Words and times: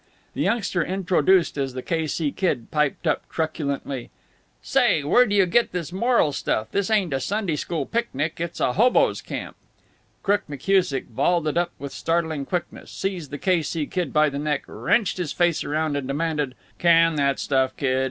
The 0.33 0.41
youngster 0.41 0.83
introduced 0.83 1.59
as 1.59 1.75
the 1.75 1.83
K. 1.83 2.07
C. 2.07 2.31
Kid 2.31 2.71
piped 2.71 3.05
up, 3.05 3.29
truculently: 3.29 4.09
"Say, 4.63 5.03
where 5.03 5.27
do 5.27 5.35
you 5.35 5.45
get 5.45 5.73
this 5.73 5.93
moral 5.93 6.31
stuff? 6.31 6.71
This 6.71 6.89
ain't 6.89 7.13
a 7.13 7.19
Sunday 7.19 7.55
school 7.55 7.85
picnic; 7.85 8.39
it's 8.41 8.59
a 8.59 8.73
hoboes' 8.73 9.21
camp." 9.21 9.55
Crook 10.23 10.41
McKusick 10.49 11.05
vaulted 11.09 11.55
up 11.55 11.71
with 11.77 11.91
startling 11.91 12.47
quickness, 12.47 12.89
seized 12.89 13.29
the 13.29 13.37
K. 13.37 13.61
C. 13.61 13.85
Kid 13.85 14.11
by 14.11 14.27
the 14.29 14.39
neck, 14.39 14.63
wrenched 14.65 15.17
his 15.17 15.33
face 15.33 15.63
around, 15.63 15.95
and 15.95 16.07
demanded: 16.07 16.55
"Can 16.79 17.13
that 17.17 17.37
stuff, 17.37 17.77
Kid. 17.77 17.99